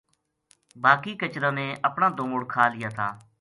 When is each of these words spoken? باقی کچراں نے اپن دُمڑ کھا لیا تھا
باقی 0.83 1.13
کچراں 1.21 1.53
نے 1.59 1.67
اپن 1.87 2.01
دُمڑ 2.17 2.41
کھا 2.53 2.63
لیا 2.73 2.89
تھا 2.97 3.07